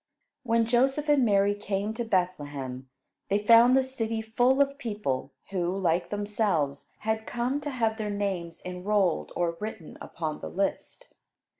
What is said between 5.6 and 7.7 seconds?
like themselves, had come to